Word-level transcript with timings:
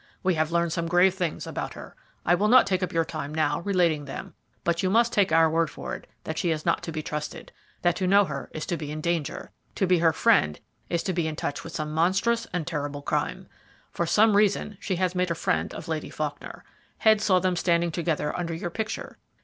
We 0.23 0.33
have 0.33 0.51
learned 0.51 0.73
some 0.73 0.87
grave 0.87 1.13
things 1.13 1.45
about 1.45 1.75
her. 1.75 1.95
I 2.25 2.33
will 2.33 2.47
not 2.47 2.65
take 2.65 2.81
up 2.81 2.91
your 2.91 3.05
time 3.05 3.35
now 3.35 3.59
relating 3.59 4.05
them, 4.05 4.33
but 4.63 4.81
you 4.81 4.89
must 4.89 5.13
take 5.13 5.31
our 5.31 5.47
word 5.47 5.69
for 5.69 5.93
it 5.95 6.07
that 6.23 6.39
she 6.39 6.49
is 6.49 6.65
not 6.65 6.81
to 6.81 6.91
be 6.91 7.03
trusted 7.03 7.51
that 7.83 7.97
to 7.97 8.07
know 8.07 8.25
her 8.25 8.49
is 8.51 8.65
to 8.65 8.77
be 8.77 8.89
in 8.89 8.99
danger 8.99 9.51
to 9.75 9.85
be 9.85 9.99
her 9.99 10.11
friend 10.11 10.59
is 10.89 11.03
to 11.03 11.13
be 11.13 11.27
in 11.27 11.35
touch 11.35 11.63
with 11.63 11.75
some 11.75 11.91
monstrous 11.93 12.47
and 12.51 12.65
terrible 12.65 13.03
crime. 13.03 13.45
For 13.91 14.07
some 14.07 14.35
reason 14.35 14.75
she 14.79 14.95
has 14.95 15.13
made 15.13 15.29
a 15.29 15.35
friend 15.35 15.71
of 15.75 15.87
Lady 15.87 16.09
Faulkner. 16.09 16.63
Head 16.97 17.21
saw 17.21 17.37
them 17.37 17.55
standing 17.55 17.91
together 17.91 18.35
under 18.35 18.55
your 18.55 18.71
picture. 18.71 19.19